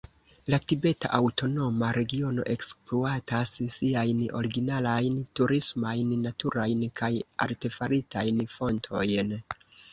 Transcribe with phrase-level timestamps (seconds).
[0.51, 7.13] La Tibeta Aŭtonoma Regiono ekspluatas siajn originalajn turismajn naturajn kaj
[7.49, 9.35] artefaritajn fontojn.